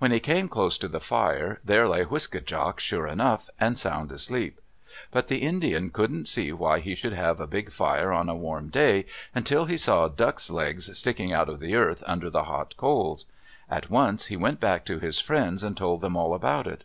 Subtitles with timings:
[0.00, 4.10] When he came close to the fire, there lay Wiske djak, sure enough, and sound
[4.10, 4.60] asleep.
[5.12, 8.70] But the Indian couldn't see why he should have a big fire on a warm
[8.70, 13.26] day until he saw ducks' legs sticking out of the earth under the hot coals.
[13.70, 16.84] At once he went back to his friends and told them all about it.